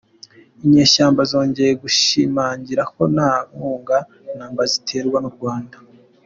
Inyeshyamba 0.65 1.21
zongeye 1.31 1.71
gushimangira 1.83 2.83
ko 2.93 3.01
nta 3.13 3.31
nkunga 3.51 3.97
na 4.37 4.45
mba 4.51 4.63
ziterwa 4.71 5.17
n’u 5.21 5.33
Rwanda 5.37 5.77